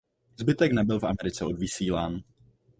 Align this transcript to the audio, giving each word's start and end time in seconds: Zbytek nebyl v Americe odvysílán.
Zbytek 0.37 0.71
nebyl 0.73 0.99
v 0.99 1.03
Americe 1.03 1.45
odvysílán. 1.45 2.21